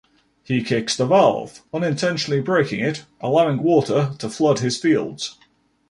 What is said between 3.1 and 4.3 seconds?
allowing water to